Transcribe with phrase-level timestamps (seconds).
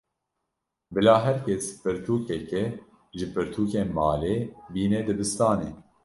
[0.93, 2.63] Bila her kes pirtûkekê
[3.17, 4.35] ji pirtûkên malê
[4.73, 5.71] bîne dibistanê.